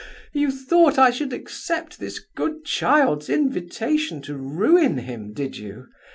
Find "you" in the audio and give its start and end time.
0.33-0.49, 5.59-5.89